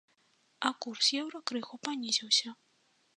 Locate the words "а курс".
0.69-1.09